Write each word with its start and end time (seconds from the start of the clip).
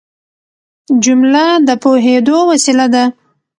جمله 1.03 1.45
د 1.67 1.69
پوهېدو 1.83 2.37
وسیله 2.51 2.85
ده. 2.93 3.03